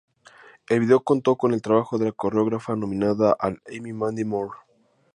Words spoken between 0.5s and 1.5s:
El video contó